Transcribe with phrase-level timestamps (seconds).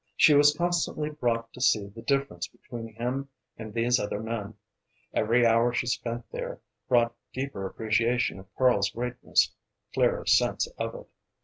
[0.17, 4.55] She was constantly brought to see the difference between him and these other men;
[5.13, 9.53] every hour she spent there brought deeper appreciation of Karl's greatness,
[9.93, 11.07] clearer sense of it.